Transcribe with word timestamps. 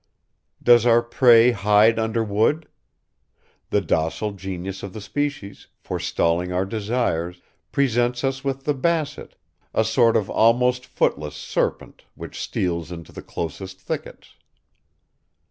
Does 0.63 0.83
our 0.87 1.03
prey 1.03 1.51
hide 1.51 1.99
under 1.99 2.23
wood? 2.23 2.67
The 3.69 3.81
docile 3.81 4.31
genius 4.31 4.81
of 4.81 4.93
the 4.93 4.99
species, 4.99 5.67
forestalling 5.77 6.51
our 6.51 6.65
desires, 6.65 7.39
presents 7.71 8.23
us 8.23 8.43
with 8.43 8.63
the 8.63 8.73
basset, 8.73 9.35
a 9.75 9.83
sort 9.83 10.17
of 10.17 10.27
almost 10.27 10.87
footless 10.87 11.35
serpent, 11.35 12.05
which 12.15 12.41
steals 12.41 12.91
into 12.91 13.11
the 13.11 13.21
closest 13.21 13.79
thickets. 13.79 14.37